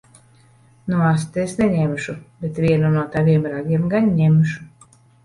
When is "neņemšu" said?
1.59-2.15